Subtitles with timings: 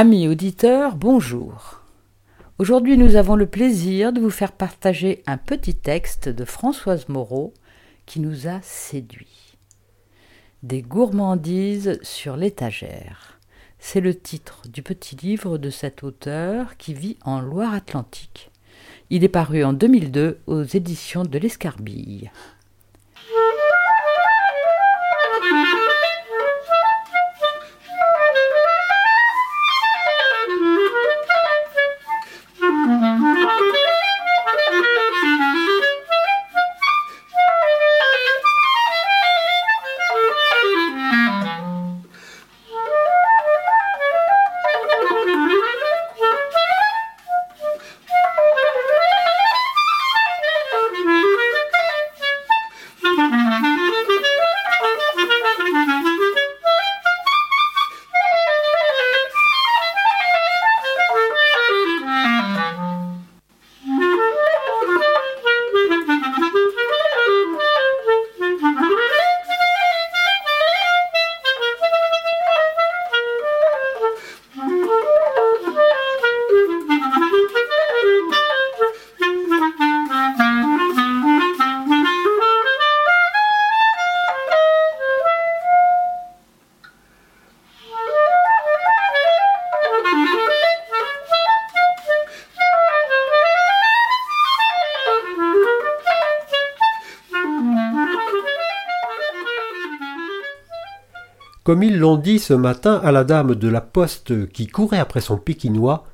[0.00, 1.82] Amis auditeurs, bonjour.
[2.58, 7.52] Aujourd'hui, nous avons le plaisir de vous faire partager un petit texte de Françoise Moreau
[8.06, 9.56] qui nous a séduits.
[10.62, 13.40] Des gourmandises sur l'étagère.
[13.80, 18.52] C'est le titre du petit livre de cet auteur qui vit en Loire-Atlantique.
[19.10, 22.30] Il est paru en 2002 aux éditions de l'Escarbille.
[101.68, 105.20] Comme ils l'ont dit ce matin à la dame de la poste qui courait après
[105.20, 106.06] son pékinois,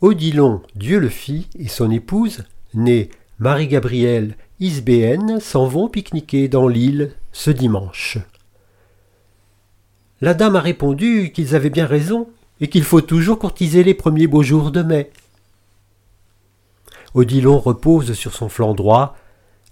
[0.00, 3.10] Odilon, Dieu le fit, et son épouse, née
[3.40, 8.16] Marie-Gabrielle Isbéenne, s'en vont pique-niquer dans l'île ce dimanche.
[10.22, 12.26] La dame a répondu qu'ils avaient bien raison
[12.62, 15.10] et qu'il faut toujours courtiser les premiers beaux jours de mai.
[17.12, 19.14] Odilon repose sur son flanc droit,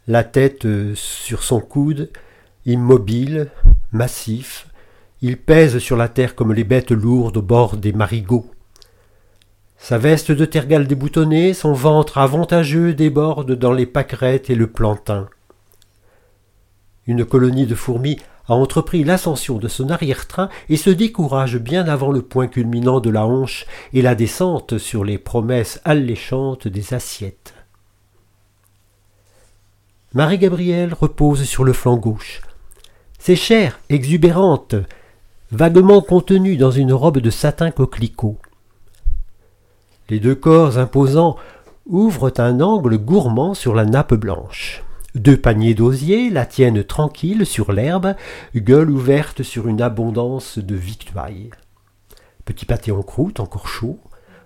[0.07, 2.11] la tête sur son coude,
[2.67, 3.51] immobile,
[3.91, 4.66] massif,
[5.23, 8.51] il pèse sur la terre comme les bêtes lourdes au bord des marigots.
[9.79, 15.29] Sa veste de tergale déboutonnée, son ventre avantageux déborde dans les pâquerettes et le plantain.
[17.07, 18.19] Une colonie de fourmis
[18.49, 23.11] a entrepris l'ascension de son arrière-train et se décourage bien avant le point culminant de
[23.11, 27.55] la hanche et la descente sur les promesses alléchantes des assiettes.
[30.15, 32.41] Marie-Gabrielle repose sur le flanc gauche.
[33.19, 34.77] Ses chairs exubérantes,
[35.53, 38.37] vaguement contenues dans une robe de satin coquelicot.
[40.09, 41.37] Les deux corps imposants
[41.87, 44.83] ouvrent un angle gourmand sur la nappe blanche.
[45.15, 48.15] Deux paniers d'osier la tiennent tranquille sur l'herbe,
[48.55, 51.51] gueule ouverte sur une abondance de victuailles.
[52.45, 53.99] Petit pâté en croûte encore chaud,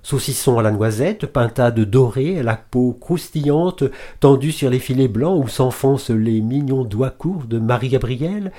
[0.03, 3.85] saucisson à la noisette, pintade dorée la peau croustillante
[4.21, 8.53] tendue sur les filets blancs où s'enfoncent les mignons doigts courts de Marie-Gabrielle,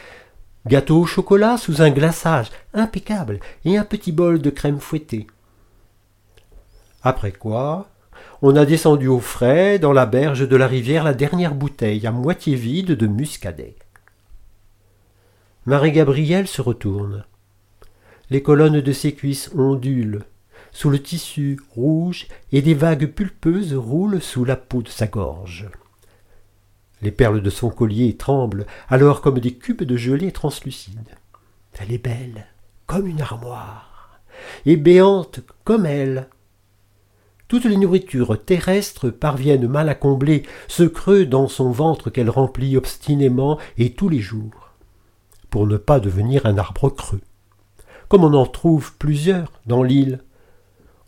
[0.66, 5.28] gâteau au chocolat sous un glaçage impeccable et un petit bol de crème fouettée.
[7.03, 7.90] Après quoi,
[8.41, 12.12] on a descendu au frais dans la berge de la rivière la dernière bouteille à
[12.12, 13.76] moitié vide de muscadet.
[15.66, 17.24] Marie-Gabrielle se retourne.
[18.30, 20.24] Les colonnes de ses cuisses ondulent
[20.72, 25.68] sous le tissu rouge et des vagues pulpeuses roulent sous la peau de sa gorge.
[27.02, 31.18] Les perles de son collier tremblent alors comme des cubes de gelée translucides.
[31.80, 32.48] Elle est belle,
[32.86, 34.20] comme une armoire,
[34.66, 36.28] et béante comme elle.
[37.48, 42.78] Toutes les nourritures terrestres parviennent mal à combler ce creux dans son ventre qu'elle remplit
[42.78, 44.72] obstinément et tous les jours,
[45.50, 47.22] pour ne pas devenir un arbre creux
[48.12, 50.20] comme on en trouve plusieurs dans l'île,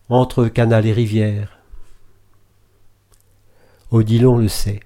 [0.07, 1.57] entre canal et rivière.
[3.91, 4.79] Odilon le sait.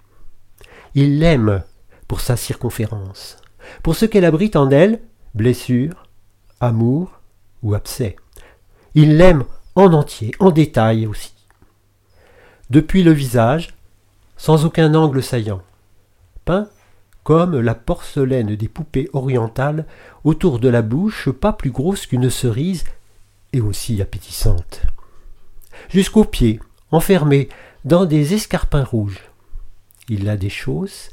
[0.97, 1.61] Il l'aime
[2.07, 3.37] pour sa circonférence,
[3.83, 4.99] pour ce qu'elle abrite en elle,
[5.35, 6.07] blessure,
[6.59, 7.21] amour
[7.61, 8.15] ou abcès.
[8.95, 9.43] Il l'aime
[9.75, 11.35] en entier, en détail aussi.
[12.71, 13.75] Depuis le visage,
[14.37, 15.61] sans aucun angle saillant,
[16.45, 16.67] peint
[17.23, 19.85] comme la porcelaine des poupées orientales
[20.23, 22.85] autour de la bouche pas plus grosse qu'une cerise
[23.53, 24.81] et aussi appétissante.
[25.89, 26.59] Jusqu'aux pieds,
[26.89, 27.49] enfermés
[27.85, 29.26] dans des escarpins rouges.
[30.09, 31.09] Il a des chausses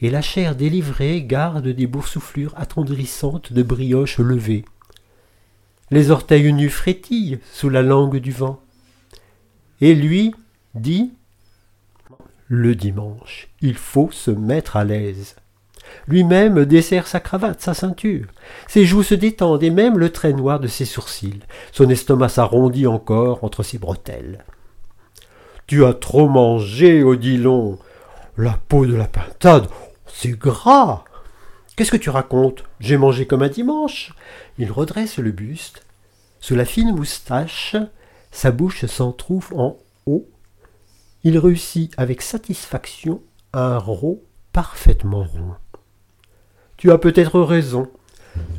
[0.00, 4.64] et la chair délivrée garde des boursouflures attendrissantes de brioches levées.
[5.90, 8.60] Les orteils nus frétillent sous la langue du vent.
[9.80, 10.34] Et lui
[10.74, 11.12] dit
[12.48, 15.36] Le dimanche, il faut se mettre à l'aise.
[16.08, 18.26] Lui-même desserre sa cravate, sa ceinture.
[18.68, 21.40] Ses joues se détendent et même le trait noir de ses sourcils.
[21.72, 24.44] Son estomac s'arrondit encore entre ses bretelles.
[25.66, 27.78] Tu as trop mangé, Odilon.
[28.36, 29.68] La peau de la pintade,
[30.06, 31.04] c'est gras.
[31.76, 32.64] Qu'est-ce que tu racontes?
[32.80, 34.12] J'ai mangé comme un dimanche.
[34.58, 35.84] Il redresse le buste.
[36.40, 37.76] Sous la fine moustache,
[38.32, 40.28] sa bouche s'en trouve en haut.
[41.22, 43.22] Il réussit avec satisfaction
[43.52, 44.22] un rot
[44.52, 45.54] parfaitement rond.
[46.76, 47.88] Tu as peut-être raison.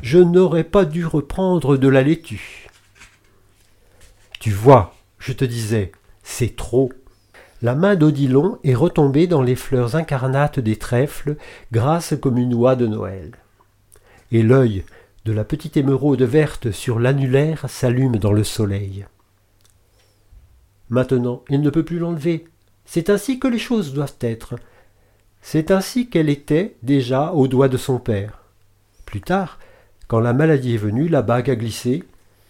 [0.01, 2.69] Je n'aurais pas dû reprendre de la laitue.
[4.39, 5.91] Tu vois, je te disais,
[6.23, 6.91] c'est trop.
[7.65, 11.35] La main d'Odilon est retombée dans les fleurs incarnates des trèfles,
[11.71, 13.31] grasses comme une oie de Noël.
[14.31, 14.83] Et l'œil
[15.25, 19.07] de la petite émeraude verte sur l'annulaire s'allume dans le soleil.
[20.91, 22.45] Maintenant, il ne peut plus l'enlever.
[22.85, 24.53] C'est ainsi que les choses doivent être.
[25.41, 28.43] C'est ainsi qu'elle était déjà au doigt de son père.
[29.07, 29.57] Plus tard,
[30.07, 32.03] quand la maladie est venue, la bague a glissé,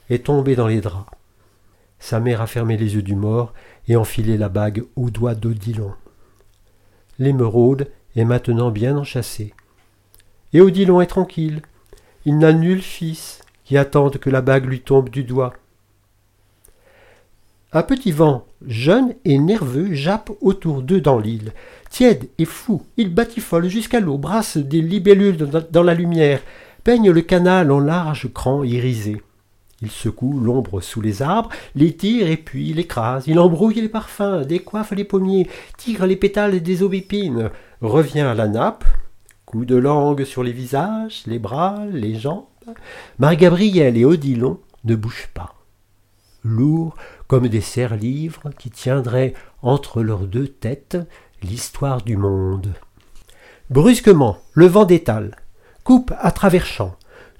[0.10, 1.08] est tombée dans les draps.
[2.00, 3.54] Sa mère a fermé les yeux du mort
[3.88, 5.94] et enfilé la bague au doigt d'Odilon.
[7.20, 9.54] L'émeraude est maintenant bien enchâssée.
[10.54, 11.62] Et Odilon est tranquille.
[12.26, 15.54] Il n'a nul fils qui attende que la bague lui tombe du doigt.
[17.74, 21.52] Un petit vent, jeune et nerveux, jappe autour d'eux dans l'île.
[21.90, 25.38] Tiède et fou, il batifole jusqu'à l'eau, brasse des libellules
[25.72, 26.42] dans la lumière,
[26.86, 29.22] peigne le canal en larges crans irisés.
[29.86, 33.26] Il secoue l'ombre sous les arbres, les tire et puis l'écrase.
[33.28, 35.48] Il embrouille les parfums, décoiffe les pommiers,
[35.78, 37.52] tire les pétales des aubépines,
[37.82, 38.84] revient à la nappe,
[39.46, 42.46] coup de langue sur les visages, les bras, les jambes.
[43.20, 45.54] Marie-Gabrielle et Odilon ne bougent pas.
[46.44, 46.96] Lourds
[47.28, 50.98] comme des serres-livres qui tiendraient entre leurs deux têtes
[51.44, 52.74] l'histoire du monde.
[53.70, 55.36] Brusquement, le vent d'étale,
[55.84, 56.96] coupe à travers champs,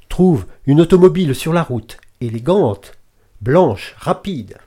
[0.10, 2.94] trouve une automobile sur la route, élégante,
[3.42, 4.58] blanche, rapide.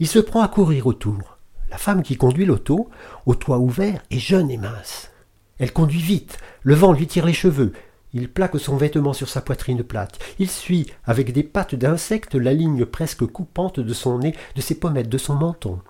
[0.00, 1.38] Il se prend à courir autour.
[1.70, 2.88] La femme qui conduit l'auto,
[3.26, 5.10] au toit ouvert, est jeune et mince.
[5.58, 7.72] Elle conduit vite, le vent lui tire les cheveux,
[8.14, 10.18] il plaque son vêtement sur sa poitrine plate.
[10.38, 14.78] Il suit, avec des pattes d'insecte, la ligne presque coupante de son nez, de ses
[14.78, 15.80] pommettes, de son menton.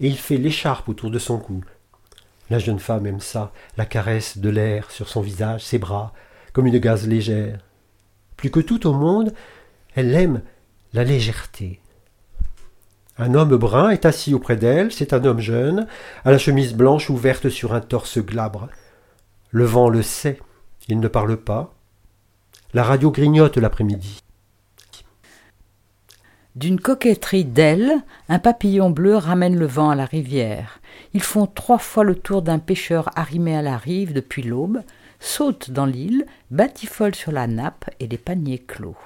[0.00, 1.62] Et il fait l'écharpe autour de son cou.
[2.50, 6.12] La jeune femme aime ça, la caresse de l'air sur son visage, ses bras,
[6.52, 7.60] comme une gaze légère.
[8.36, 9.32] Plus que tout au monde,
[9.98, 10.42] elle aime
[10.92, 11.80] la légèreté.
[13.18, 15.88] Un homme brun est assis auprès d'elle, c'est un homme jeune,
[16.24, 18.68] à la chemise blanche ouverte sur un torse glabre.
[19.50, 20.38] Le vent le sait,
[20.86, 21.74] il ne parle pas.
[22.74, 24.20] La radio grignote l'après-midi.
[26.54, 27.96] D'une coquetterie d'ailes,
[28.28, 30.78] un papillon bleu ramène le vent à la rivière.
[31.12, 34.80] Ils font trois fois le tour d'un pêcheur arrimé à la rive depuis l'aube,
[35.18, 38.96] sautent dans l'île, batifolent sur la nappe et les paniers clos.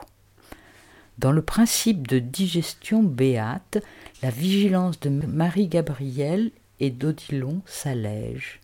[1.18, 3.78] Dans le principe de digestion béate,
[4.22, 6.50] la vigilance de Marie-Gabrielle
[6.80, 8.62] et d'Odilon s'allège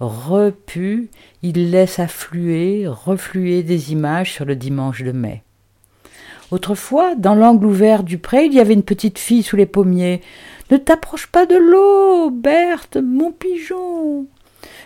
[0.00, 1.10] repu,
[1.42, 5.42] il laisse affluer, refluer des images sur le dimanche de mai.
[6.50, 10.20] Autrefois, dans l'angle ouvert du pré, il y avait une petite fille sous les pommiers.
[10.70, 14.26] Ne t'approche pas de l'eau, Berthe, mon pigeon.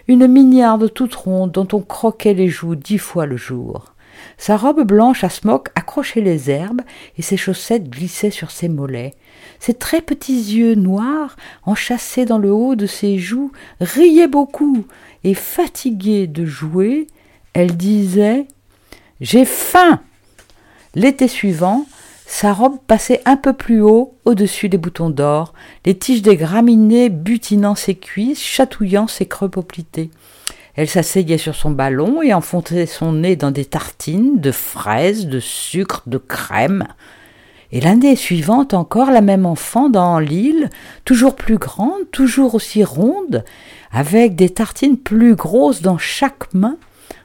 [0.06, 3.94] Une mignarde toute ronde dont on croquait les joues dix fois le jour.
[4.36, 6.82] Sa robe blanche à smock accrochait les herbes
[7.16, 9.14] et ses chaussettes glissaient sur ses mollets.
[9.60, 14.86] Ses très petits yeux noirs, enchâssés dans le haut de ses joues, riaient beaucoup,
[15.24, 17.06] et fatiguée de jouer,
[17.52, 18.46] elle disait
[19.20, 20.00] J'ai faim
[20.94, 21.86] L'été suivant,
[22.26, 27.08] sa robe passait un peu plus haut au-dessus des boutons d'or, les tiges des graminées
[27.08, 30.10] butinant ses cuisses, chatouillant ses creux poplités.
[30.78, 35.40] Elle s'asseyait sur son ballon et enfonçait son nez dans des tartines de fraises, de
[35.40, 36.86] sucre, de crème.
[37.72, 40.70] Et l'année suivante encore la même enfant dans l'île,
[41.04, 43.44] toujours plus grande, toujours aussi ronde,
[43.90, 46.76] avec des tartines plus grosses dans chaque main,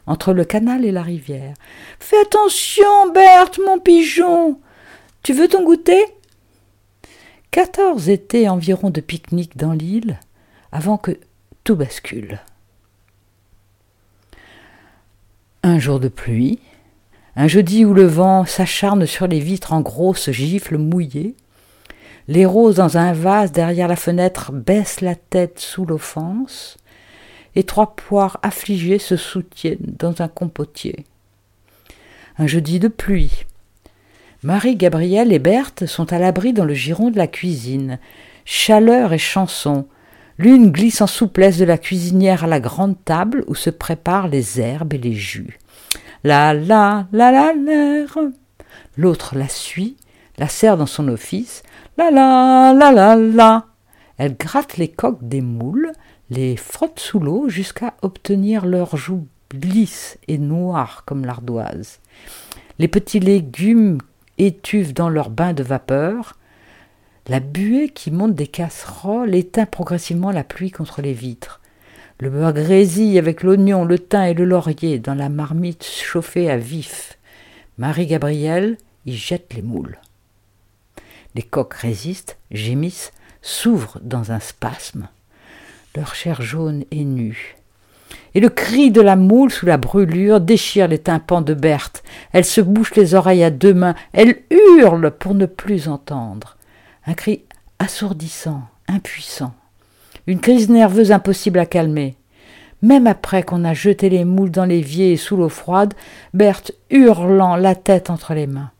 [0.07, 1.53] entre le canal et la rivière.
[1.99, 4.59] Fais attention, Berthe, mon pigeon.
[5.21, 6.03] Tu veux ton goûter?
[7.51, 10.19] Quatorze étés environ de pique-nique dans l'île,
[10.71, 11.19] avant que
[11.63, 12.39] tout bascule.
[15.65, 16.59] Un jour de pluie,
[17.37, 21.35] un jeudi où le vent s'acharne sur les vitres en grosses gifles mouillées,
[22.27, 26.77] les roses dans un vase derrière la fenêtre baissent la tête sous l'offense,
[27.55, 31.05] et trois poires affligées se soutiennent dans un compotier.
[32.37, 33.45] Un jeudi de pluie.
[34.43, 37.99] Marie, Gabrielle et Berthe sont à l'abri dans le giron de la cuisine.
[38.43, 39.87] Chaleur et chanson,
[40.37, 44.59] L'une glisse en souplesse de la cuisinière à la grande table où se préparent les
[44.59, 45.59] herbes et les jus.
[46.23, 48.17] La la la la l'air.
[48.97, 49.97] L'autre la suit,
[50.37, 51.63] la serre dans son office.
[51.97, 53.65] La la la la la.
[54.17, 55.91] Elle gratte les coques des moules,
[56.29, 61.99] les frotte sous l'eau jusqu'à obtenir leurs joues lisses et noires comme l'ardoise.
[62.79, 63.99] Les petits légumes
[64.37, 66.37] étuvent dans leur bain de vapeur.
[67.29, 71.61] La buée qui monte des casseroles éteint progressivement la pluie contre les vitres.
[72.19, 76.57] Le beurre grésille avec l'oignon, le thym et le laurier dans la marmite chauffée à
[76.57, 77.17] vif.
[77.77, 79.99] Marie-Gabrielle y jette les moules.
[81.35, 85.07] Les coques résistent, gémissent, s'ouvrent dans un spasme.
[85.95, 87.55] Leur chair jaune est nue.
[88.35, 92.03] Et le cri de la moule sous la brûlure déchire les tympans de Berthe.
[92.33, 93.95] Elle se bouche les oreilles à deux mains.
[94.11, 96.57] Elle hurle pour ne plus entendre
[97.05, 97.43] un cri
[97.79, 99.53] assourdissant, impuissant,
[100.27, 102.15] une crise nerveuse impossible à calmer.
[102.81, 105.93] Même après qu'on a jeté les moules dans l'évier et sous l'eau froide,
[106.33, 108.71] Berthe hurlant la tête entre les mains.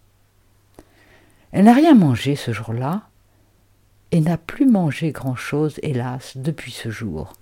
[1.51, 3.03] Elle n'a rien mangé ce jour-là,
[4.13, 7.33] et n'a plus mangé grand-chose, hélas, depuis ce jour.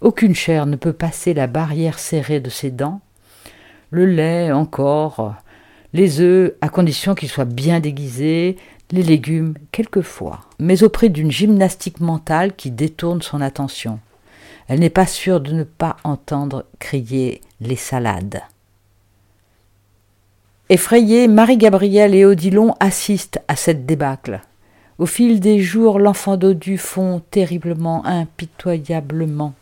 [0.00, 3.00] Aucune chair ne peut passer la barrière serrée de ses dents.
[3.90, 5.34] Le lait encore,
[5.92, 8.56] les œufs, à condition qu'ils soient bien déguisés,
[8.90, 14.00] les légumes quelquefois, mais auprès d'une gymnastique mentale qui détourne son attention.
[14.66, 18.42] Elle n'est pas sûre de ne pas entendre crier les salades.
[20.70, 24.42] Effrayée, Marie-Gabrielle et Odilon assistent à cette débâcle.
[24.98, 29.54] Au fil des jours, l'enfant dodu fond terriblement, impitoyablement.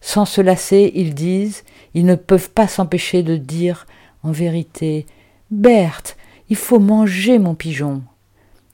[0.00, 1.62] Sans se lasser, ils disent,
[1.94, 3.86] ils ne peuvent pas s'empêcher de dire,
[4.24, 5.06] en vérité,
[5.50, 6.16] Berthe,
[6.50, 8.02] il faut manger mon pigeon.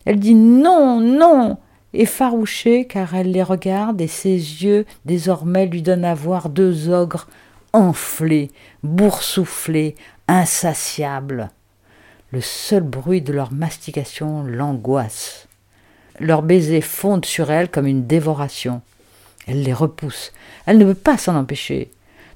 [0.07, 1.59] Elle dit non, non,
[1.93, 7.29] effarouchée car elle les regarde et ses yeux désormais lui donnent à voir deux ogres
[7.73, 8.51] enflés,
[8.83, 9.95] boursouflés,
[10.29, 11.51] insatiables.
[12.33, 15.49] Le seul bruit de leur mastication l'angoisse.
[16.19, 18.83] Leurs baisers fondent sur elle comme une dévoration.
[19.47, 20.33] Elle les repousse.
[20.67, 21.91] Elle ne peut pas s'en empêcher.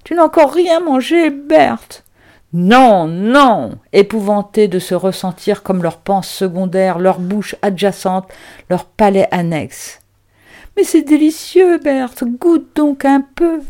[0.04, 2.03] Tu n'as encore rien mangé, Berthe.
[2.56, 8.32] Non, non épouvantés de se ressentir comme leur panse secondaire, leur bouche adjacente,
[8.70, 9.99] leur palais annexe.
[10.76, 13.61] Mais c'est délicieux, Berthe, goûte donc un peu.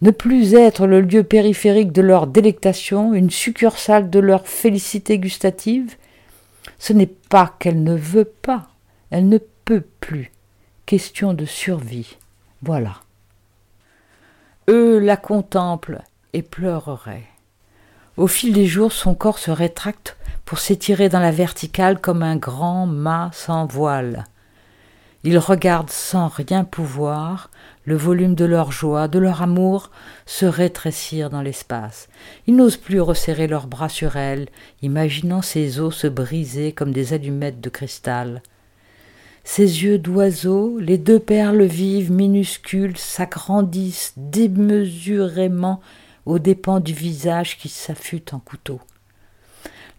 [0.00, 5.94] Ne plus être le lieu périphérique de leur délectation, une succursale de leur félicité gustative,
[6.78, 8.68] ce n'est pas qu'elle ne veut pas,
[9.10, 10.32] elle ne peut plus.
[10.86, 12.16] Question de survie.
[12.62, 13.02] Voilà.
[14.70, 17.31] Eux la contemplent et pleureraient.
[18.16, 22.36] Au fil des jours, son corps se rétracte pour s'étirer dans la verticale comme un
[22.36, 24.26] grand mât sans voile.
[25.24, 27.50] Ils regardent sans rien pouvoir
[27.84, 29.90] le volume de leur joie, de leur amour,
[30.26, 32.08] se rétrécir dans l'espace.
[32.46, 34.48] Ils n'osent plus resserrer leurs bras sur elle,
[34.82, 38.42] imaginant ses os se briser comme des allumettes de cristal.
[39.44, 45.80] Ses yeux d'oiseau, les deux perles vives minuscules, s'agrandissent démesurément
[46.26, 48.80] aux dépens du visage qui s'affûte en couteau.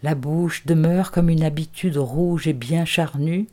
[0.03, 3.47] La bouche demeure comme une habitude rouge et bien charnue,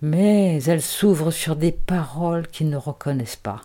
[0.00, 3.62] mais elle s'ouvre sur des paroles qu'ils ne reconnaissent pas,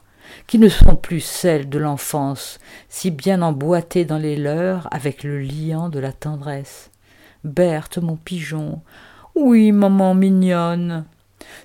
[0.48, 5.40] qui ne sont plus celles de l'enfance, si bien emboîtées dans les leurs avec le
[5.40, 6.92] liant de la tendresse.
[7.44, 8.82] Berthe, mon pigeon,
[9.36, 11.06] oui, maman mignonne.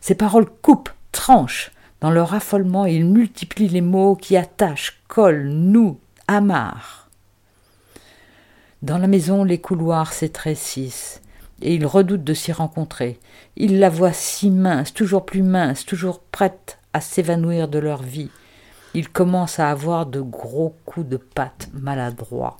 [0.00, 1.70] Ces paroles coupent, tranchent.
[2.00, 5.98] Dans leur affolement, ils multiplient les mots qui attachent, collent, nouent,
[6.30, 7.08] Amar.
[8.82, 11.22] Dans la maison, les couloirs s'étrécissent,
[11.62, 13.18] et il redoute de s'y rencontrer.
[13.56, 18.30] Il la voit si mince, toujours plus mince, toujours prête à s'évanouir de leur vie.
[18.92, 22.58] il commence à avoir de gros coups de patte maladroits.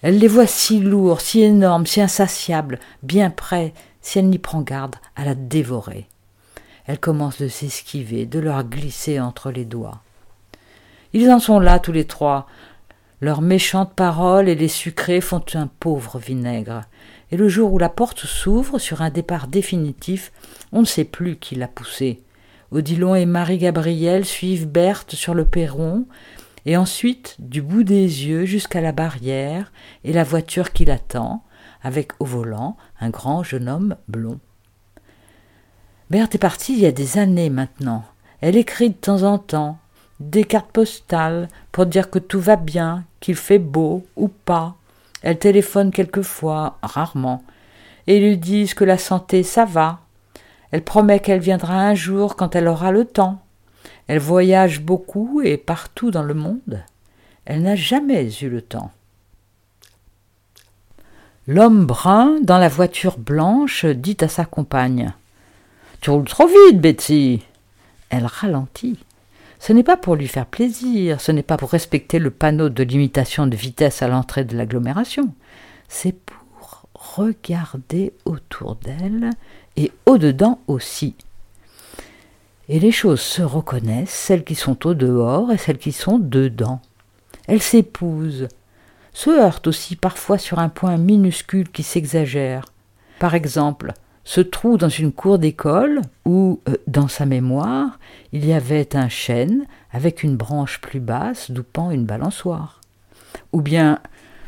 [0.00, 4.62] Elle les voit si lourds, si énormes, si insatiables, bien prêts, si elle n'y prend
[4.62, 6.08] garde, à la dévorer.
[6.86, 10.00] Elle commence de s'esquiver, de leur glisser entre les doigts.
[11.12, 12.46] Ils en sont là tous les trois.
[13.22, 16.80] Leurs méchantes paroles et les sucrés font un pauvre vinaigre.
[17.30, 20.32] Et le jour où la porte s'ouvre sur un départ définitif,
[20.72, 22.24] on ne sait plus qui l'a poussé.
[22.72, 26.04] Odilon et Marie-Gabrielle suivent Berthe sur le perron,
[26.66, 29.70] et ensuite du bout des yeux jusqu'à la barrière
[30.02, 31.44] et la voiture qui l'attend,
[31.80, 34.40] avec au volant un grand jeune homme blond.
[36.10, 38.02] Berthe est partie il y a des années maintenant.
[38.40, 39.78] Elle écrit de temps en temps
[40.30, 44.76] des cartes postales pour dire que tout va bien, qu'il fait beau ou pas.
[45.22, 47.44] Elle téléphone quelquefois, rarement,
[48.06, 50.00] et lui disent que la santé ça va,
[50.72, 53.42] elle promet qu'elle viendra un jour quand elle aura le temps.
[54.08, 56.82] Elle voyage beaucoup et partout dans le monde.
[57.44, 58.90] Elle n'a jamais eu le temps.
[61.46, 65.12] L'homme brun, dans la voiture blanche, dit à sa compagne
[66.00, 67.42] Tu roules trop vite, Betsy.
[68.08, 68.98] Elle ralentit.
[69.64, 72.82] Ce n'est pas pour lui faire plaisir, ce n'est pas pour respecter le panneau de
[72.82, 75.32] limitation de vitesse à l'entrée de l'agglomération.
[75.86, 79.30] C'est pour regarder autour d'elle
[79.76, 81.14] et au-dedans aussi.
[82.68, 86.80] Et les choses se reconnaissent, celles qui sont au dehors et celles qui sont dedans.
[87.46, 88.48] Elles s'épousent,
[89.12, 92.64] se heurtent aussi parfois sur un point minuscule qui s'exagère.
[93.20, 97.98] Par exemple, ce trou dans une cour d'école où, euh, dans sa mémoire,
[98.32, 102.80] il y avait un chêne avec une branche plus basse d'où pend une balançoire.
[103.52, 103.98] Ou bien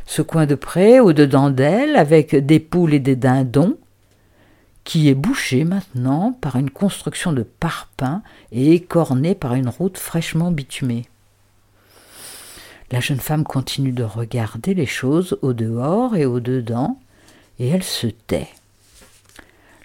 [0.07, 3.77] ce coin de pré au-dedans d'elle avec des poules et des dindons
[4.85, 10.51] qui est bouché maintenant par une construction de parpaings et écorné par une route fraîchement
[10.51, 11.07] bitumée.
[12.93, 17.01] La jeune femme continue de regarder les choses au dehors et au dedans,
[17.59, 18.51] et elle se tait.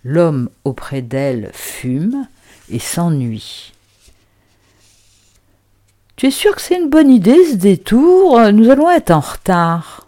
[0.03, 2.27] L'homme auprès d'elle fume
[2.70, 3.74] et s'ennuie.
[6.16, 8.40] Tu es sûr que c'est une bonne idée ce détour?
[8.51, 10.07] Nous allons être en retard.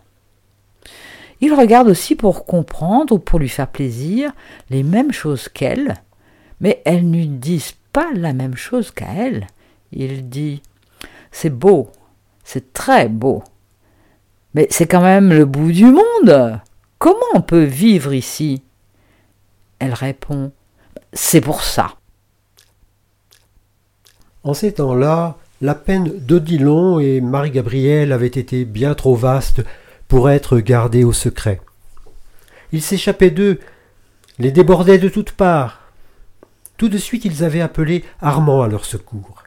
[1.40, 4.32] Il regarde aussi pour comprendre ou pour lui faire plaisir
[4.70, 5.96] les mêmes choses qu'elle,
[6.60, 9.48] mais elles ne disent pas la même chose qu'à elle.
[9.92, 10.62] Il dit
[11.32, 11.90] C'est beau,
[12.44, 13.44] c'est très beau,
[14.54, 16.60] mais c'est quand même le bout du monde.
[17.00, 18.62] Comment on peut vivre ici?
[19.82, 20.52] Elle répond
[21.12, 21.96] C'est pour ça.
[24.44, 29.64] En ces temps-là, la peine d'Odilon et Marie-Gabrielle avait été bien trop vaste
[30.08, 31.62] pour être gardés au secret.
[32.72, 33.60] Ils s'échappaient d'eux,
[34.38, 35.82] les débordaient de toutes parts.
[36.78, 39.44] Tout de suite ils avaient appelé Armand à leur secours.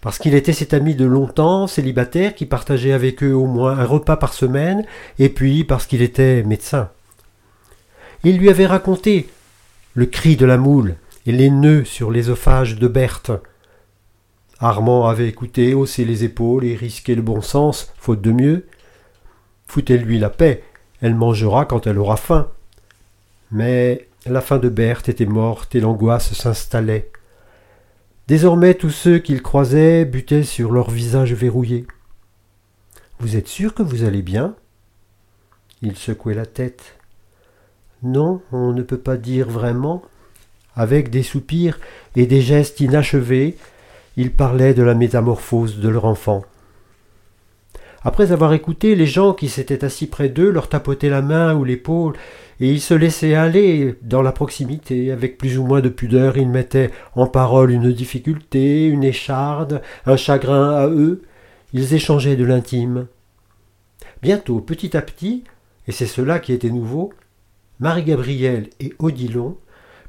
[0.00, 3.84] Parce qu'il était cet ami de longtemps, célibataire, qui partageait avec eux au moins un
[3.84, 4.84] repas par semaine,
[5.18, 6.90] et puis parce qu'il était médecin.
[8.22, 9.28] Il lui avait raconté
[9.94, 10.96] le cri de la moule
[11.26, 13.32] et les nœuds sur l'ésophage de Berthe.
[14.60, 18.66] Armand avait écouté, haussé les épaules et risqué le bon sens, faute de mieux.
[19.66, 20.64] Foutez-lui la paix,
[21.00, 22.50] elle mangera quand elle aura faim.
[23.50, 27.10] Mais la faim de Berthe était morte et l'angoisse s'installait.
[28.26, 31.86] Désormais tous ceux qu'il croisait butaient sur leur visage verrouillé.
[33.20, 34.54] Vous êtes sûr que vous allez bien?
[35.80, 36.97] Il secouait la tête.
[38.02, 40.02] Non, on ne peut pas dire vraiment.
[40.74, 41.80] Avec des soupirs
[42.14, 43.56] et des gestes inachevés,
[44.16, 46.44] il parlait de la métamorphose de leur enfant.
[48.02, 51.64] Après avoir écouté, les gens qui s'étaient assis près d'eux leur tapotaient la main ou
[51.64, 52.14] l'épaule,
[52.60, 55.10] et ils se laissaient aller dans la proximité.
[55.10, 60.16] Avec plus ou moins de pudeur, ils mettaient en parole une difficulté, une écharde, un
[60.16, 61.22] chagrin à eux.
[61.72, 63.06] Ils échangeaient de l'intime.
[64.22, 65.44] Bientôt, petit à petit,
[65.88, 67.12] et c'est cela qui était nouveau,
[67.80, 69.56] Marie-Gabrielle et Odilon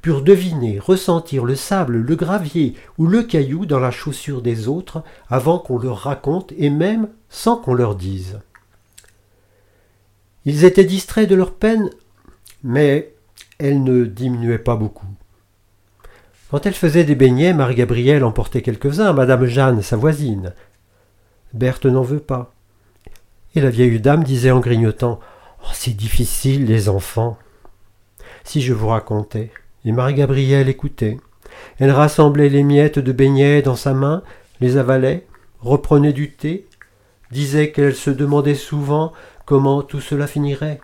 [0.02, 5.04] purent deviner, ressentir le sable, le gravier ou le caillou dans la chaussure des autres
[5.30, 8.40] avant qu'on leur raconte et même sans qu'on leur dise.
[10.46, 11.90] Ils étaient distraits de leur peine,
[12.64, 13.14] mais
[13.60, 15.06] elle ne diminuait pas beaucoup.
[16.50, 20.54] Quand elle faisait des beignets, Marie-Gabrielle en portait quelques-uns à Madame Jeanne, sa voisine.
[21.54, 22.54] Berthe n'en veut pas.
[23.54, 25.20] Et la vieille dame disait en grignotant
[25.62, 27.38] Oh, c'est difficile, les enfants.
[28.50, 29.52] Si je vous racontais
[29.86, 31.20] et Marie-Gabrielle écoutait.
[31.78, 34.24] Elle rassemblait les miettes de beignets dans sa main,
[34.60, 35.28] les avalait,
[35.60, 36.68] reprenait du thé,
[37.30, 39.14] disait qu'elle se demandait souvent
[39.46, 40.82] comment tout cela finirait.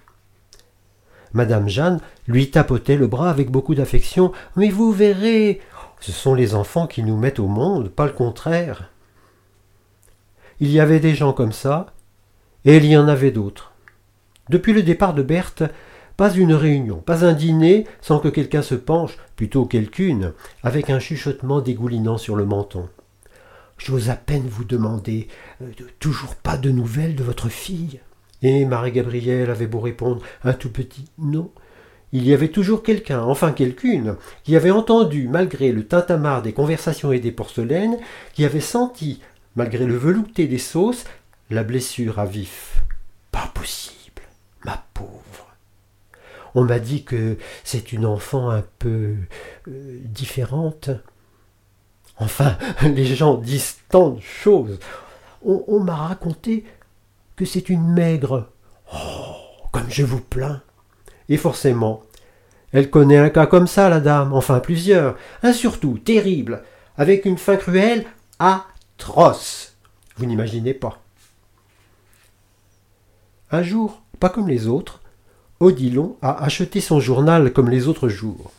[1.34, 4.32] Madame Jeanne lui tapotait le bras avec beaucoup d'affection.
[4.56, 5.60] Mais vous verrez,
[6.02, 8.92] ce sont les enfants qui nous mettent au monde, pas le contraire.
[10.60, 11.88] il y avait des gens comme ça,
[12.64, 13.72] et il y en avait d'autres.
[14.50, 15.64] Depuis le départ de Berthe,
[16.18, 21.00] pas une réunion, pas un dîner sans que quelqu'un se penche, plutôt quelqu'une, avec un
[21.00, 22.88] chuchotement dégoulinant sur le menton.
[23.78, 25.28] J'ose à peine vous demander
[25.62, 25.66] euh,
[26.00, 28.00] toujours pas de nouvelles de votre fille.
[28.42, 31.52] Et Marie-Gabrielle avait beau répondre un tout petit non.
[32.14, 37.12] Il y avait toujours quelqu'un, enfin quelqu'une, qui avait entendu, malgré le tintamarre des conversations
[37.12, 37.98] et des porcelaines,
[38.34, 39.20] qui avait senti,
[39.56, 41.04] malgré le velouté des sauces,
[41.50, 42.82] la blessure à vif.
[43.32, 44.22] Pas possible,
[44.64, 45.25] ma pauvre.
[46.56, 49.16] On m'a dit que c'est une enfant un peu
[49.68, 50.90] euh, différente.
[52.18, 54.80] Enfin, les gens disent tant de choses.
[55.44, 56.66] On, m'a raconté
[57.36, 58.50] que c'est une maigre.
[58.92, 59.36] Oh,
[59.72, 60.64] comme je vous plains.
[61.30, 62.02] Et forcément,
[62.72, 66.64] elle connaît un cas comme ça, la dame, enfin plusieurs, un surtout terrible,
[66.98, 68.06] avec une fin cruelle
[68.40, 69.76] atroce.
[70.18, 71.00] Vous n'imaginez pas.
[73.52, 75.02] Un jour, pas comme les autres,
[75.60, 78.52] Odilon a acheté son journal comme les autres jours.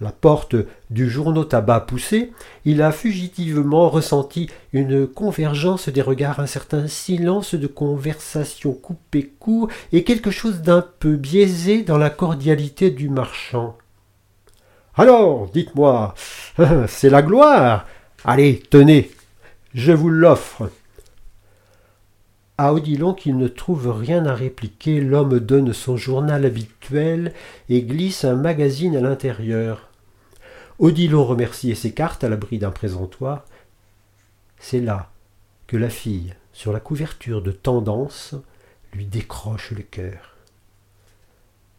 [0.00, 0.56] La porte
[0.90, 2.32] du journaux tabac poussée,
[2.64, 9.68] il a fugitivement ressenti une convergence des regards, un certain silence de conversation coupé court
[9.92, 13.76] et quelque chose d'un peu biaisé dans la cordialité du marchand.
[14.96, 16.14] Alors, dites-moi,
[16.88, 17.86] c'est la gloire.
[18.24, 19.10] Allez, tenez,
[19.74, 20.68] je vous l'offre.
[22.58, 27.32] À Odilon qui ne trouve rien à répliquer, l'homme donne son journal habituel
[27.68, 29.88] et glisse un magazine à l'intérieur.
[30.78, 33.44] Odilon remercie et s'écarte à l'abri d'un présentoir.
[34.58, 35.10] C'est là
[35.66, 38.34] que la fille, sur la couverture de tendance,
[38.92, 40.36] lui décroche le cœur.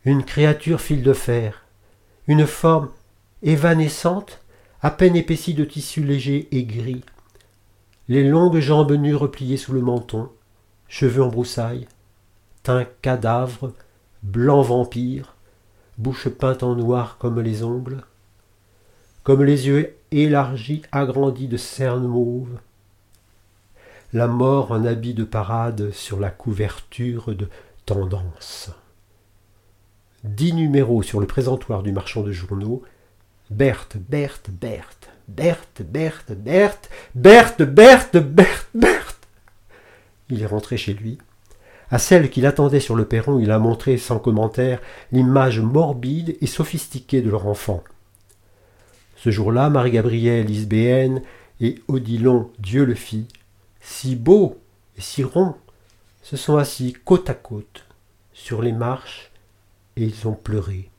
[0.06, 1.64] Une créature fil de fer,
[2.28, 2.90] une forme
[3.44, 4.40] évanescente,
[4.82, 7.04] à peine épaissie de tissu léger et gris,
[8.10, 10.30] les longues jambes nues repliées sous le menton,
[10.94, 11.88] cheveux en broussailles,
[12.62, 13.74] teint cadavre,
[14.22, 15.36] blanc vampire,
[15.98, 18.04] bouche peinte en noir comme les ongles,
[19.24, 22.60] comme les yeux élargis, agrandis de cernes mauves,
[24.14, 27.50] la mort en habit de parade sur la couverture de
[27.88, 28.70] tendance.
[30.24, 32.84] Dix numéros sur le présentoir du marchand de journaux.
[33.50, 39.23] Berthe, Berthe, Berthe, Berthe, Berthe, Berthe, Berthe, Berthe, Berthe, Berthe.
[40.34, 41.20] Il est rentré chez lui.
[41.92, 46.48] À celle qui l'attendait sur le perron, il a montré sans commentaire l'image morbide et
[46.48, 47.84] sophistiquée de leur enfant.
[49.16, 51.22] Ce jour-là, Marie-Gabrielle Isbéenne
[51.62, 53.28] et Odilon Dieu le fit,
[53.80, 54.58] si beaux
[54.98, 55.56] et si ronds,
[56.24, 57.86] se sont assis côte à côte
[58.34, 59.32] sur les marches
[59.96, 60.90] et ils ont pleuré.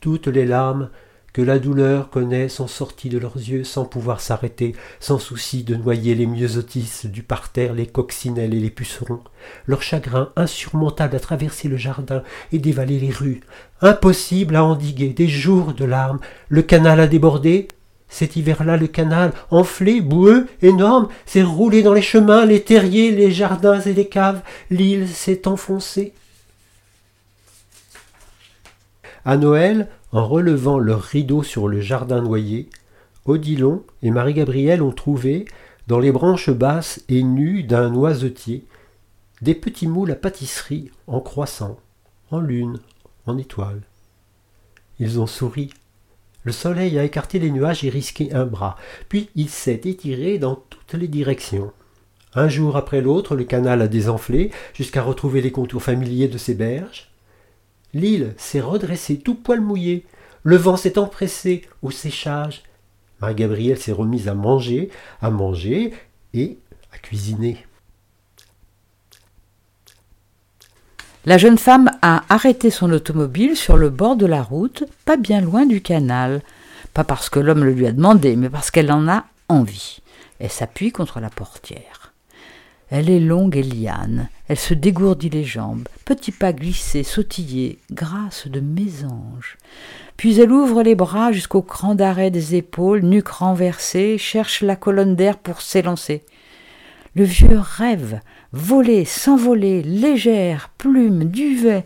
[0.00, 0.90] Toutes les larmes
[1.32, 5.76] que la douleur connaît sont sorties de leurs yeux sans pouvoir s'arrêter, sans souci de
[5.76, 9.22] noyer les myosotis du parterre, les coccinelles et les pucerons,
[9.66, 13.40] leur chagrin insurmontable à traverser le jardin et dévaler les rues,
[13.80, 17.68] impossible à endiguer, des jours de larmes, le canal a débordé,
[18.08, 23.30] cet hiver-là, le canal, enflé, boueux, énorme, s'est roulé dans les chemins, les terriers, les
[23.30, 26.12] jardins et les caves, l'île s'est enfoncée.
[29.24, 32.68] À Noël, en relevant leurs rideaux sur le jardin noyer,
[33.26, 35.44] Odilon et Marie-Gabrielle ont trouvé,
[35.86, 38.64] dans les branches basses et nues d'un noisetier,
[39.42, 41.78] des petits moules à pâtisserie en croissant,
[42.30, 42.78] en lune,
[43.26, 43.82] en étoile.
[44.98, 45.70] Ils ont souri.
[46.42, 48.76] Le soleil a écarté les nuages et risqué un bras,
[49.08, 51.72] puis il s'est étiré dans toutes les directions.
[52.34, 56.54] Un jour après l'autre, le canal a désenflé jusqu'à retrouver les contours familiers de ses
[56.54, 57.09] berges.
[57.92, 60.04] L'île s'est redressée tout poil mouillé.
[60.42, 62.62] Le vent s'est empressé au séchage.
[63.20, 65.92] Marie-Gabrielle s'est remise à manger, à manger
[66.32, 66.58] et
[66.92, 67.66] à cuisiner.
[71.26, 75.42] La jeune femme a arrêté son automobile sur le bord de la route, pas bien
[75.42, 76.40] loin du canal.
[76.94, 80.00] Pas parce que l'homme le lui a demandé, mais parce qu'elle en a envie.
[80.38, 81.99] Elle s'appuie contre la portière.
[82.90, 88.48] Elle est longue et liane, elle se dégourdit les jambes, petits pas glissés, sautillés, grâce
[88.48, 89.58] de mésange.
[90.16, 95.14] Puis elle ouvre les bras jusqu'au cran d'arrêt des épaules, nuque renversée, cherche la colonne
[95.14, 96.24] d'air pour s'élancer.
[97.14, 98.20] Le vieux rêve,
[98.52, 101.84] voler, s'envoler, légère, plume, duvet,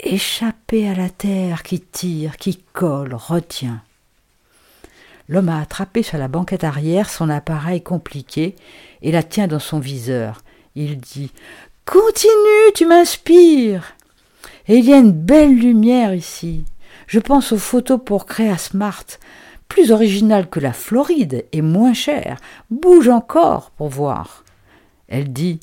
[0.00, 3.82] échapper à la terre qui tire, qui colle, retient.
[5.28, 8.56] L'homme a attrapé sur la banquette arrière son appareil compliqué
[9.02, 10.42] et la tient dans son viseur.
[10.74, 11.32] Il dit
[11.84, 13.94] Continue, tu m'inspires.
[14.68, 16.64] Et il y a une belle lumière ici.
[17.06, 19.04] Je pense aux photos pour Créa Smart,
[19.68, 22.38] plus originales que la Floride et moins chères.
[22.70, 24.44] Bouge encore pour voir.
[25.08, 25.60] Elle dit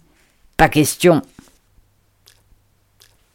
[0.58, 1.22] Pas question.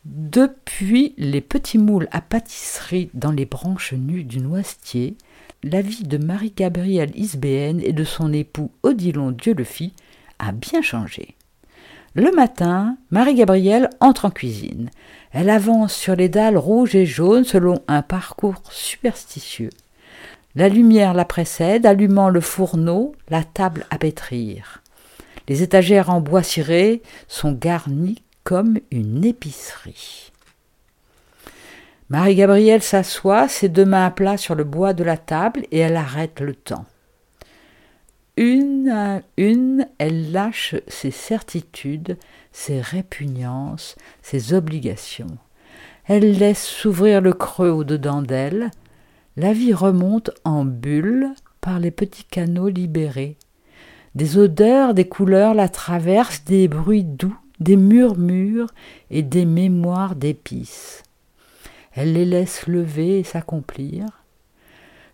[0.05, 5.17] Depuis les petits moules à pâtisserie dans les branches nues du noisetier,
[5.64, 9.94] la vie de Marie-Gabrielle Isbéenne et de son époux Odilon Dieu le fit
[10.38, 11.37] a bien changé.
[12.14, 14.90] Le matin, Marie-Gabrielle entre en cuisine.
[15.33, 19.70] Elle avance sur les dalles rouges et jaunes selon un parcours superstitieux.
[20.55, 24.83] La lumière la précède, allumant le fourneau, la table à pétrir.
[25.48, 30.31] Les étagères en bois ciré sont garnies comme une épicerie.
[32.14, 35.96] Marie-Gabrielle s'assoit, ses deux mains à plat sur le bois de la table, et elle
[35.96, 36.85] arrête le temps.
[38.37, 42.16] Une à une, elle lâche ses certitudes,
[42.53, 45.38] ses répugnances, ses obligations.
[46.07, 48.70] Elle laisse s'ouvrir le creux au-dedans d'elle.
[49.37, 53.37] La vie remonte en bulles par les petits canaux libérés.
[54.14, 58.70] Des odeurs, des couleurs la traversent, des bruits doux, des murmures
[59.11, 61.04] et des mémoires d'épices.
[61.95, 64.25] Elle les laisse lever et s'accomplir,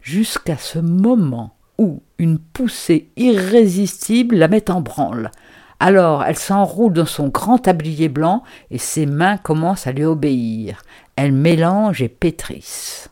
[0.01, 5.31] jusqu'à ce moment où une poussée irrésistible la met en branle.
[5.79, 10.83] Alors elle s'enroule dans son grand tablier blanc et ses mains commencent à lui obéir.
[11.16, 13.09] Elle mélange et pétrisse.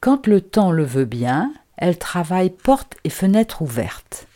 [0.00, 4.26] Quand le temps le veut bien, elle travaille porte et fenêtre ouvertes.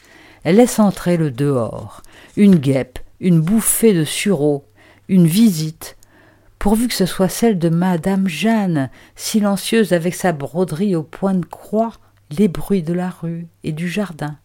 [0.43, 2.03] Elle laisse entrer le dehors,
[2.37, 4.65] une guêpe, une bouffée de sureau,
[5.09, 5.97] une visite,
[6.63, 11.45] pourvu que ce soit celle de Madame Jeanne, silencieuse avec sa broderie au point de
[11.45, 11.95] croix,
[12.31, 14.39] les bruits de la rue et du jardin.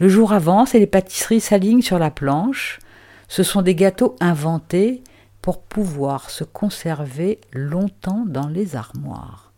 [0.00, 2.80] Le jour avance et les pâtisseries s'alignent sur la planche.
[3.28, 5.04] Ce sont des gâteaux inventés
[5.42, 9.52] pour pouvoir se conserver longtemps dans les armoires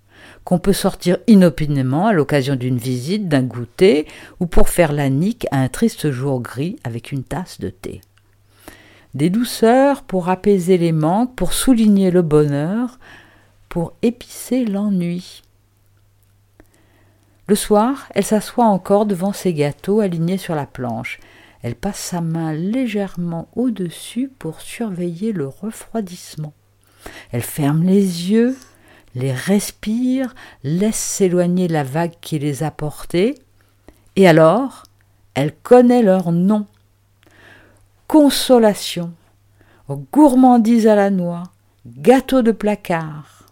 [0.45, 4.07] qu'on peut sortir inopinément à l'occasion d'une visite, d'un goûter,
[4.39, 8.03] ou pour faire la nique à un triste jour gris avec une tasse de thé.
[9.15, 12.99] Des douceurs pour apaiser les manques, pour souligner le bonheur,
[13.69, 15.43] pour épicer l'ennui.
[17.47, 21.21] Le soir, elle s'assoit encore devant ses gâteaux alignés sur la planche.
[21.63, 26.53] Elle passe sa main légèrement au-dessus pour surveiller le refroidissement.
[27.33, 28.57] Elle ferme les yeux
[29.15, 33.37] les respire, laisse s'éloigner la vague qui les a portés,
[34.17, 34.85] et alors
[35.35, 36.67] elle connaît leur nom.
[38.07, 39.13] Consolation,
[40.13, 41.45] gourmandise à la noix,
[41.87, 43.47] gâteau de placard.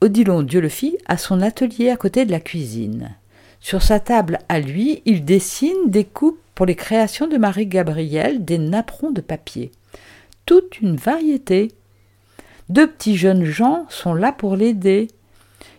[0.00, 3.16] Odilon Dieu le fit a son atelier à côté de la cuisine.
[3.60, 9.10] Sur sa table à lui, il dessine, découpe pour les créations de Marie-Gabrielle des napperons
[9.10, 9.72] de papier.
[10.46, 11.72] Toute une variété.
[12.68, 15.08] Deux petits jeunes gens sont là pour l'aider.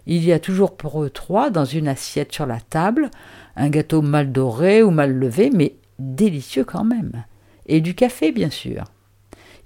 [0.07, 3.11] Il y a toujours pour eux trois dans une assiette sur la table,
[3.59, 7.23] un gâteau mal doré ou mal levé, mais délicieux quand même.
[7.67, 8.85] Et du café, bien sûr.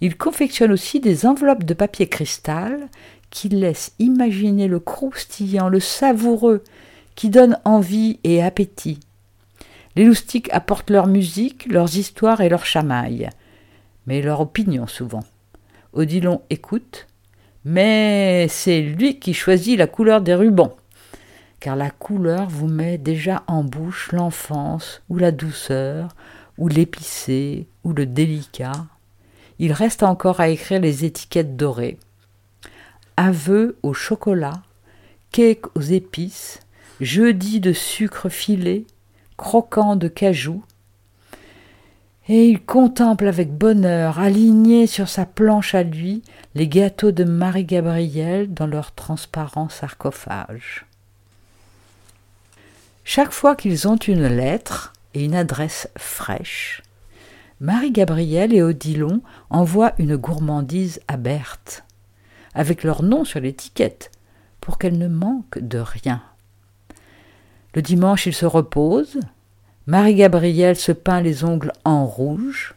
[0.02, 2.90] Il confectionne aussi des enveloppes de papier cristal
[3.30, 6.64] qui laissent imaginer le croustillant, le savoureux,
[7.16, 9.00] qui donne envie et appétit.
[9.96, 13.30] Les loustiques apportent leur musique, leurs histoires et leurs chamailles,
[14.08, 15.24] mais leur opinion souvent.
[15.94, 17.08] Odilon écoute,
[17.64, 20.76] mais c'est lui qui choisit la couleur des rubans,
[21.64, 26.10] car la couleur vous met déjà en bouche l'enfance ou la douceur,
[26.58, 28.86] ou l'épicé, ou le délicat.
[29.60, 31.98] Il reste encore à écrire les étiquettes dorées.
[33.16, 34.62] Aveu au chocolat,
[35.32, 36.60] cake aux épices,
[37.00, 38.86] jeudi de sucre filé,
[39.38, 40.66] croquant de cajou,
[42.28, 46.24] et il contemple avec bonheur, aligné sur sa planche à lui,
[46.56, 50.88] les gâteaux de Marie-Gabrielle dans leur transparent sarcophage.
[53.04, 56.82] Chaque fois qu'ils ont une lettre et une adresse fraîche,
[57.60, 61.84] Marie-Gabrielle et Odilon envoient une gourmandise à Berthe,
[62.54, 64.10] avec leur nom sur l'étiquette,
[64.62, 66.24] pour qu'elle ne manque de rien.
[67.76, 69.20] Le dimanche, ils se reposent,
[69.86, 72.74] Marie-Gabrielle se peint les ongles en rouge.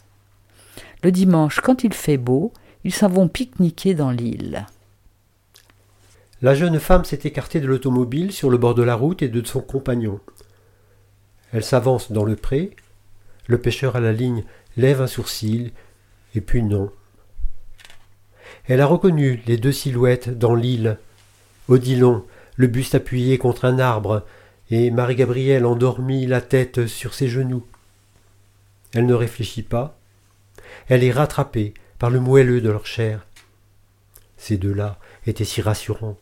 [1.05, 4.67] Le dimanche, quand il fait beau, ils s'en vont pique-niquer dans l'île.
[6.43, 9.45] La jeune femme s'est écartée de l'automobile sur le bord de la route et de
[9.47, 10.21] son compagnon.
[11.53, 12.77] Elle s'avance dans le pré.
[13.47, 14.45] Le pêcheur à la ligne
[14.77, 15.73] lève un sourcil,
[16.35, 16.91] et puis non.
[18.67, 20.99] Elle a reconnu les deux silhouettes dans l'île.
[21.69, 22.25] Odilon,
[22.57, 24.27] le buste appuyé contre un arbre,
[24.71, 27.65] et Marie-Gabrielle endormit la tête sur ses genoux.
[28.93, 29.99] Elle ne réfléchit pas.
[30.89, 33.27] Elle est rattrapée par le moelleux de leur chair.
[34.37, 36.19] Ces deux-là étaient si rassurants.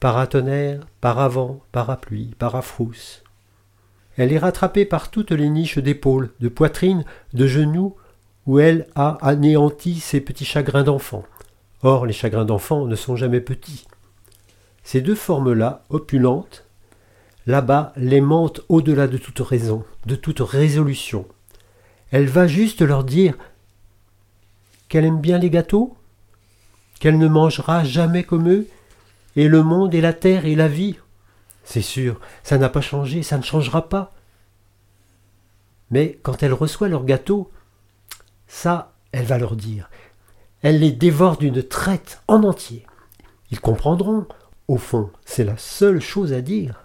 [0.00, 3.22] Paratonnerre, paravent, parapluie, parafrousse.
[4.16, 7.94] Elle est rattrapée par toutes les niches d'épaule, de poitrine, de genoux,
[8.46, 11.24] où elle a anéanti ses petits chagrins d'enfant.
[11.82, 13.86] Or, les chagrins d'enfant ne sont jamais petits.
[14.84, 16.64] Ces deux formes-là, opulentes,
[17.46, 21.26] là-bas, l'aimantent au-delà de toute raison, de toute résolution.
[22.10, 23.34] Elle va juste leur dire
[24.88, 25.94] qu'elle aime bien les gâteaux,
[27.00, 28.66] qu'elle ne mangera jamais comme eux,
[29.36, 30.96] et le monde et la terre et la vie.
[31.64, 34.12] C'est sûr, ça n'a pas changé, ça ne changera pas.
[35.90, 37.50] Mais quand elle reçoit leurs gâteaux,
[38.46, 39.90] ça, elle va leur dire.
[40.62, 42.86] Elle les dévore d'une traite en entier.
[43.50, 44.26] Ils comprendront.
[44.68, 46.84] Au fond, c'est la seule chose à dire.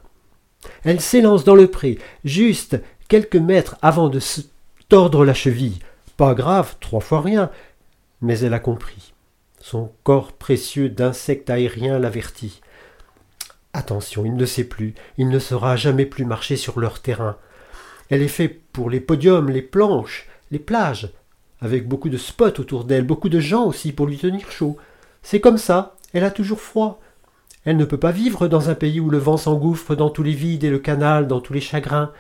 [0.83, 4.41] Elle s'élance dans le pré, juste quelques mètres avant de se
[4.89, 5.79] tordre la cheville.
[6.17, 7.51] Pas grave, trois fois rien.
[8.21, 9.13] Mais elle a compris.
[9.67, 12.61] Son corps précieux d'insecte aérien l'avertit.
[13.73, 17.35] Attention, il ne sait plus, il ne saura jamais plus marcher sur leur terrain.
[18.11, 21.09] Elle est faite pour les podiums, les planches, les plages,
[21.61, 24.77] avec beaucoup de spots autour d'elle, beaucoup de gens aussi pour lui tenir chaud.
[25.23, 27.01] C'est comme ça, elle a toujours froid.
[27.63, 30.33] Elle ne peut pas vivre dans un pays où le vent s'engouffre dans tous les
[30.33, 32.11] vides et le canal dans tous les chagrins.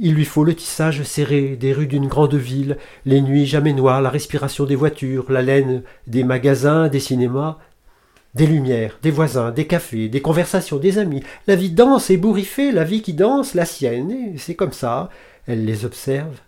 [0.00, 4.00] Il lui faut le tissage serré des rues d'une grande ville, les nuits jamais noires,
[4.00, 7.58] la respiration des voitures, la laine des magasins, des cinémas,
[8.34, 11.24] des lumières, des voisins, des cafés, des conversations, des amis.
[11.48, 15.10] La vie danse et bourriffée, la vie qui danse, la sienne, et c'est comme ça.
[15.48, 16.38] Elle les observe.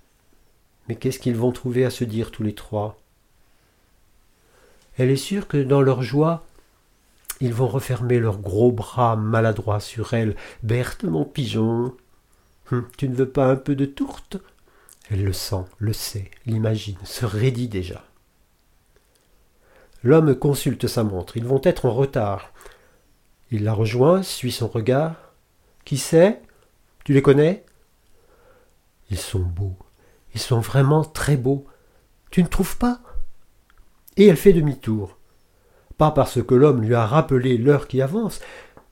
[0.88, 3.00] Mais qu'est-ce qu'ils vont trouver à se dire tous les trois?
[4.96, 6.44] Elle est sûre que dans leur joie,
[7.40, 10.36] ils vont refermer leurs gros bras maladroits sur elle.
[10.62, 11.94] Berthe, mon pigeon,
[12.70, 14.38] Hum, tu ne veux pas un peu de tourte?
[15.10, 18.04] Elle le sent, le sait, l'imagine, se raidit déjà.
[20.02, 21.36] L'homme consulte sa montre.
[21.36, 22.52] Ils vont être en retard.
[23.50, 25.16] Il la rejoint, suit son regard.
[25.84, 26.40] Qui c'est?
[27.04, 27.64] Tu les connais?
[29.10, 29.76] Ils sont beaux.
[30.34, 31.66] Ils sont vraiment très beaux.
[32.30, 33.00] Tu ne trouves pas?
[34.16, 35.18] Et elle fait demi-tour.
[35.98, 38.40] Pas parce que l'homme lui a rappelé l'heure qui avance,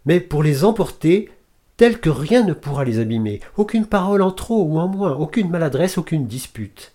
[0.05, 1.31] mais pour les emporter
[1.79, 5.49] tels que rien ne pourra les abîmer, aucune parole en trop ou en moins, aucune
[5.49, 6.93] maladresse, aucune dispute.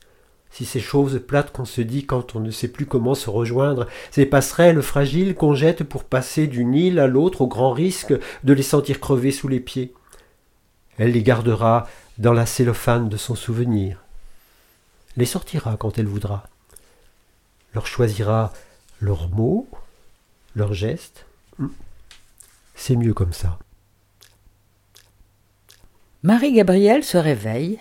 [0.51, 3.87] Si ces choses plates qu'on se dit quand on ne sait plus comment se rejoindre,
[4.11, 8.53] ces passerelles fragiles qu'on jette pour passer d'une île à l'autre au grand risque de
[8.53, 9.93] les sentir crever sous les pieds.
[10.99, 14.03] Elle les gardera dans la cellophane de son souvenir,
[15.15, 16.43] les sortira quand elle voudra,
[17.73, 18.51] leur choisira
[18.99, 19.67] leurs mots,
[20.55, 21.25] leurs gestes.
[22.75, 23.57] C'est mieux comme ça.
[26.23, 27.79] Marie-Gabrielle se réveille,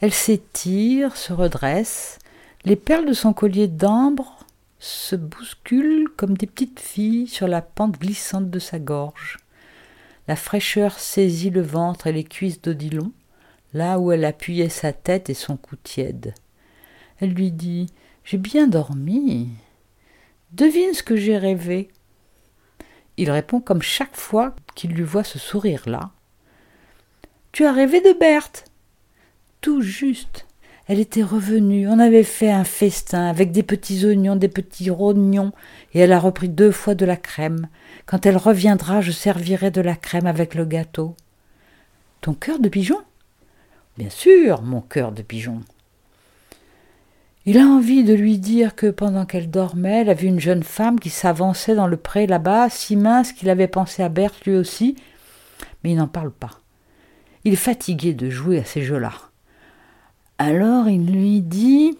[0.00, 2.20] elle s'étire, se redresse,
[2.64, 4.46] les perles de son collier d'ambre
[4.78, 9.38] se bousculent comme des petites filles sur la pente glissante de sa gorge.
[10.28, 13.10] La fraîcheur saisit le ventre et les cuisses d'Odilon,
[13.74, 16.32] là où elle appuyait sa tête et son cou tiède.
[17.18, 17.86] Elle lui dit
[18.22, 19.48] J'ai bien dormi.
[20.52, 21.88] Devine ce que j'ai rêvé.
[23.16, 26.12] Il répond comme chaque fois qu'il lui voit ce sourire-là
[27.52, 28.64] tu as rêvé de Berthe?
[29.60, 30.46] Tout juste.
[30.86, 35.52] Elle était revenue, on avait fait un festin avec des petits oignons, des petits rognons,
[35.94, 37.68] et elle a repris deux fois de la crème.
[38.06, 41.14] Quand elle reviendra, je servirai de la crème avec le gâteau.
[42.20, 42.98] Ton cœur de pigeon?
[43.98, 45.60] Bien sûr, mon cœur de pigeon.
[47.46, 50.62] Il a envie de lui dire que pendant qu'elle dormait, elle a vu une jeune
[50.62, 54.56] femme qui s'avançait dans le pré là-bas, si mince qu'il avait pensé à Berthe lui
[54.56, 54.96] aussi,
[55.82, 56.59] mais il n'en parle pas.
[57.44, 59.12] Il est fatigué de jouer à ces jeux-là.
[60.38, 61.98] Alors il lui dit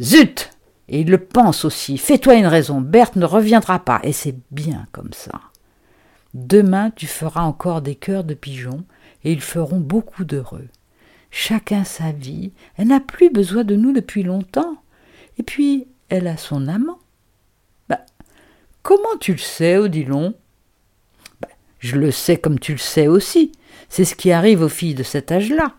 [0.00, 0.50] Zut
[0.88, 1.98] Et il le pense aussi.
[1.98, 2.80] Fais-toi une raison.
[2.80, 4.00] Berthe ne reviendra pas.
[4.02, 5.40] Et c'est bien comme ça.
[6.34, 8.84] Demain, tu feras encore des cœurs de pigeons
[9.24, 10.68] et ils feront beaucoup d'heureux.
[11.30, 12.52] Chacun sa vie.
[12.76, 14.82] Elle n'a plus besoin de nous depuis longtemps.
[15.38, 16.98] Et puis, elle a son amant.
[17.88, 18.04] Bah,
[18.82, 20.34] comment tu le sais, Odilon?
[21.40, 23.52] Bah, Je le sais comme tu le sais aussi.
[23.88, 25.74] C'est ce qui arrive aux filles de cet âge-là.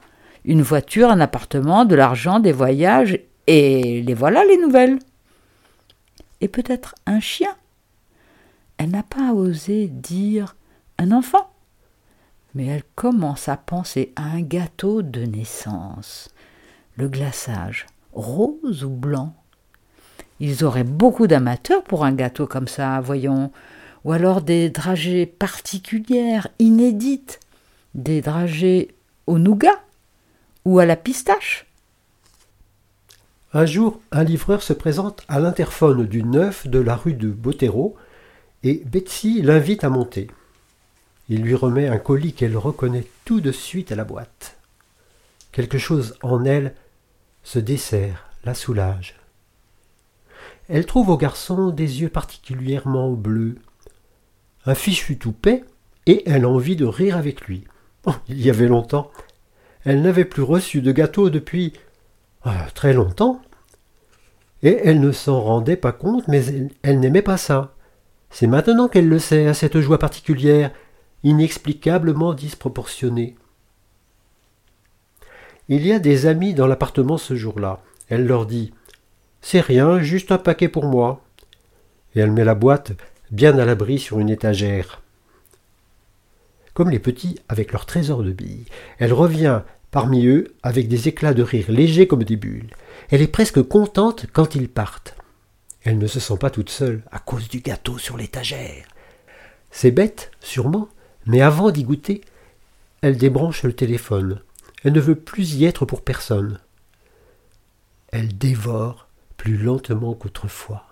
[0.46, 5.00] Une voiture, un appartement, de l'argent, des voyages, et les voilà les nouvelles.
[6.42, 7.56] Et peut-être un chien.
[8.78, 10.56] Elle n'a pas osé dire
[10.98, 11.50] un enfant.
[12.56, 16.30] Mais elle commence à penser à un gâteau de naissance.
[16.96, 19.34] Le glaçage, rose ou blanc
[20.40, 23.52] Ils auraient beaucoup d'amateurs pour un gâteau comme ça, voyons.
[24.06, 27.40] Ou alors des dragées particulières, inédites
[27.96, 28.96] des dragées
[29.28, 29.82] au nougat
[30.66, 31.66] ou à la pistache.
[33.54, 37.96] Un jour, un livreur se présente à l'interphone du neuf de la rue de Bottero
[38.64, 40.28] et Betsy l'invite à monter.
[41.30, 44.58] Il lui remet un colis qu'elle reconnaît tout de suite à la boîte.
[45.52, 46.74] Quelque chose en elle
[47.44, 49.16] se dessert, la soulage.
[50.68, 53.58] Elle trouve au garçon des yeux particulièrement bleus,
[54.66, 55.64] un fichu toupet,
[56.06, 57.66] et elle a envie de rire avec lui.
[58.28, 59.12] Il y avait longtemps.
[59.86, 61.74] Elle n'avait plus reçu de gâteau depuis
[62.44, 63.42] ah, très longtemps.
[64.62, 67.76] Et elle ne s'en rendait pas compte, mais elle, elle n'aimait pas ça.
[68.30, 70.72] C'est maintenant qu'elle le sait, à cette joie particulière,
[71.24, 73.36] inexplicablement disproportionnée.
[75.70, 77.82] Il y a des amis dans l'appartement ce jour-là.
[78.10, 78.74] Elle leur dit
[79.42, 81.22] C'est rien, juste un paquet pour moi.
[82.16, 82.94] Et elle met la boîte
[83.32, 85.03] bien à l'abri sur une étagère.
[86.74, 88.66] Comme les petits avec leur trésor de billes,
[88.98, 89.62] elle revient
[89.92, 92.72] parmi eux avec des éclats de rire légers comme des bulles.
[93.12, 95.16] Elle est presque contente quand ils partent.
[95.84, 98.86] Elle ne se sent pas toute seule à cause du gâteau sur l'étagère.
[99.70, 100.90] C'est bête, sûrement,
[101.26, 102.22] mais avant d'y goûter,
[103.02, 104.42] elle débranche le téléphone.
[104.84, 106.60] Elle ne veut plus y être pour personne.
[108.12, 109.08] Elle dévore
[109.38, 110.86] plus lentement qu'autrefois,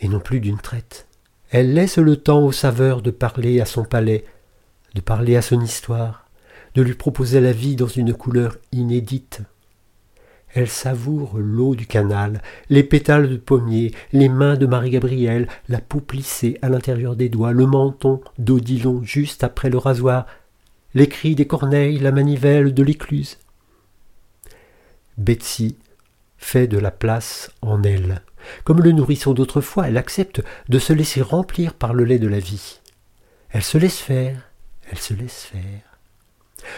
[0.00, 1.06] et non plus d'une traite.
[1.50, 4.24] Elle laisse le temps aux saveurs de parler à son palais,
[4.94, 6.26] de parler à son histoire,
[6.74, 9.42] de lui proposer la vie dans une couleur inédite.
[10.52, 16.00] Elle savoure l'eau du canal, les pétales de pommier, les mains de Marie-Gabrielle, la peau
[16.00, 20.26] plissée à l'intérieur des doigts, le menton d'Odilon juste après le rasoir,
[20.94, 23.38] les cris des corneilles, la manivelle de l'écluse.
[25.18, 25.76] Betsy
[26.36, 28.22] fait de la place en elle.
[28.64, 32.40] Comme le nourrisson d'autrefois, elle accepte de se laisser remplir par le lait de la
[32.40, 32.80] vie.
[33.50, 34.49] Elle se laisse faire,
[34.90, 35.98] elle se laisse faire.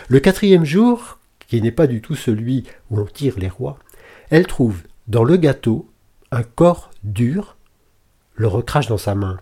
[0.08, 3.78] Le quatrième jour, qui n'est pas du tout celui où on tire les rois,
[4.30, 5.90] elle trouve dans le gâteau
[6.30, 7.56] un corps dur,
[8.34, 9.40] le recrache dans sa main.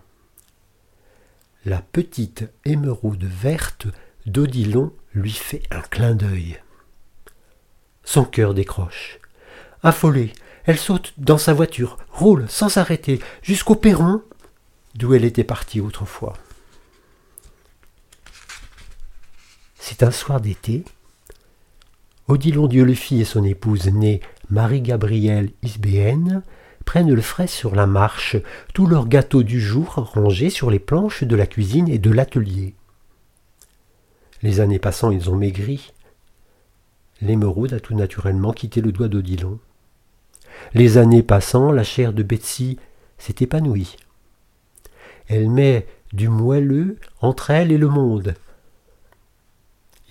[1.65, 3.87] La petite émeraude verte
[4.25, 6.59] d'Odilon lui fait un clin d'œil.
[8.03, 9.19] Son cœur décroche.
[9.83, 10.33] Affolée,
[10.65, 14.21] elle saute dans sa voiture, roule sans s'arrêter jusqu'au perron
[14.95, 16.33] d'où elle était partie autrefois.
[19.83, 20.85] C'est un soir d'été,
[22.27, 24.21] Odilon Dieulefit et son épouse née
[24.51, 26.43] Marie-Gabrielle Isbéenne
[26.85, 28.37] prennent le frais sur la marche,
[28.75, 32.75] tous leurs gâteaux du jour rangés sur les planches de la cuisine et de l'atelier.
[34.43, 35.91] Les années passant, ils ont maigri.
[37.19, 39.57] L'émeraude a tout naturellement quitté le doigt d'Odilon.
[40.75, 42.77] Les années passant, la chair de Betsy
[43.17, 43.95] s'est épanouie.
[45.27, 48.35] Elle met du moelleux entre elle et le monde,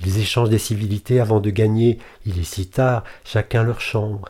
[0.04, 4.28] ils échangent des civilités avant de gagner, il est si tard, chacun leur chambre.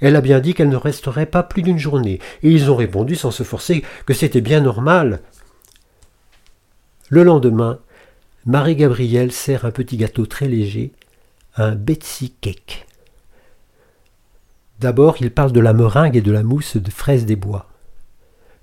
[0.00, 3.16] Elle a bien dit qu'elle ne resterait pas plus d'une journée, et ils ont répondu
[3.16, 5.20] sans se forcer que c'était bien normal.
[7.08, 7.80] Le lendemain,
[8.46, 10.92] Marie-Gabrielle sert un petit gâteau très léger,
[11.56, 12.86] un Betsy cake.
[14.78, 17.68] D'abord, il parle de la meringue et de la mousse de fraises des bois.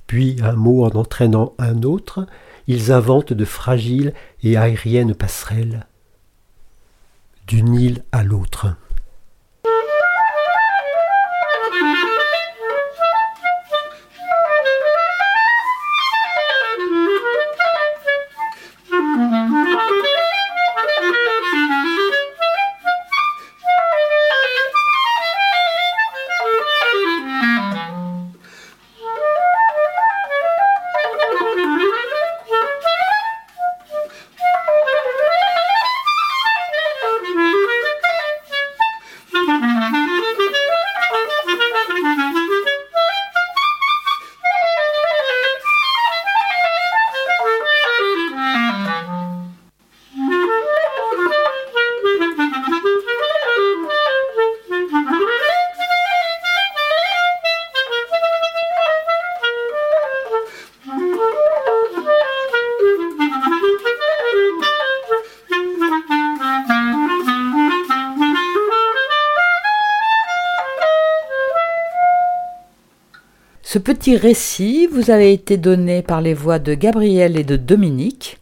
[0.07, 2.25] Puis, un mot en entraînant un autre,
[2.67, 4.13] ils inventent de fragiles
[4.43, 5.85] et aériennes passerelles
[7.47, 8.75] d'une île à l'autre.
[73.75, 78.37] Ce petit récit vous avait été donné par les voix de Gabriel et de Dominique,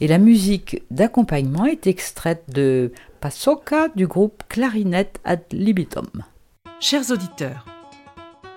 [0.00, 2.90] et la musique d'accompagnement est extraite de
[3.20, 6.08] Pasoka du groupe Clarinette ad libitum.
[6.80, 7.66] Chers auditeurs,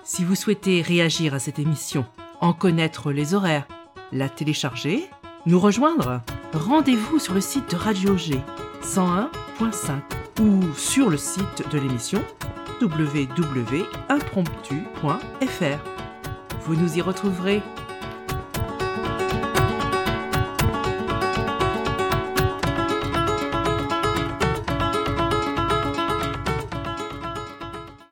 [0.02, 2.06] si vous souhaitez réagir à cette émission,
[2.40, 3.68] en connaître les horaires,
[4.10, 5.04] la télécharger,
[5.44, 6.22] nous rejoindre,
[6.54, 8.40] rendez-vous sur le site de Radio G
[8.82, 10.00] 101.5
[10.40, 12.22] ou sur le site de l'émission
[12.80, 15.78] www.impromptu.fr.
[16.62, 17.60] Vous nous y retrouverez